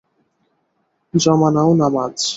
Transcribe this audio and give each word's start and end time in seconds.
জমা 1.13 1.49
নাও 1.55 1.71
নামাজ। 1.73 2.15